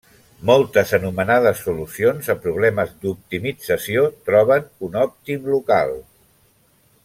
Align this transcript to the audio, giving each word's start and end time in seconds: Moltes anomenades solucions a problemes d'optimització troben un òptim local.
Moltes 0.49 0.93
anomenades 0.97 1.61
solucions 1.65 2.31
a 2.35 2.35
problemes 2.47 2.95
d'optimització 3.03 4.07
troben 4.31 4.67
un 4.89 5.01
òptim 5.05 5.49
local. 5.57 5.97